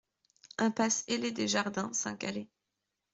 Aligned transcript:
Impasse 0.57 1.03
Hellé-Desjardins, 1.07 1.93
Saint-Calais 1.93 2.49